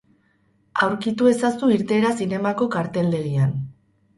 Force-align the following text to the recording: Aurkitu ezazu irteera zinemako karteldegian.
Aurkitu 0.85 1.29
ezazu 1.33 1.69
irteera 1.75 2.13
zinemako 2.23 2.69
karteldegian. 2.77 3.57